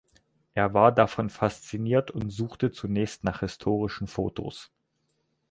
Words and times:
Er 0.55 0.73
war 0.73 0.91
davon 0.91 1.29
fasziniert 1.29 2.09
und 2.09 2.31
suchte 2.31 2.71
zunächst 2.71 3.23
nach 3.23 3.41
historischen 3.41 4.07
Fotos. 4.07 4.71